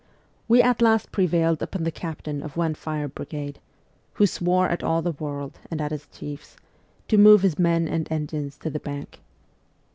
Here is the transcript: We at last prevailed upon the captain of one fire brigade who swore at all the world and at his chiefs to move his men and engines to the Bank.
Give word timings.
We 0.47 0.63
at 0.63 0.81
last 0.81 1.11
prevailed 1.11 1.61
upon 1.61 1.83
the 1.83 1.91
captain 1.91 2.41
of 2.41 2.57
one 2.57 2.73
fire 2.73 3.07
brigade 3.07 3.59
who 4.13 4.25
swore 4.25 4.67
at 4.67 4.81
all 4.83 5.03
the 5.03 5.11
world 5.11 5.59
and 5.69 5.79
at 5.79 5.91
his 5.91 6.07
chiefs 6.07 6.57
to 7.07 7.19
move 7.19 7.43
his 7.43 7.59
men 7.59 7.87
and 7.87 8.11
engines 8.11 8.57
to 8.63 8.71
the 8.71 8.79
Bank. 8.79 9.21